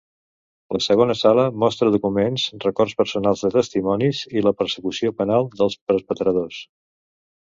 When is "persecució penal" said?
4.63-5.45